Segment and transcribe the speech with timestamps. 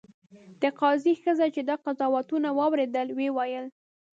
[0.61, 3.65] د قاضي ښځې چې دا قضاوتونه واورېدل ویې ویل.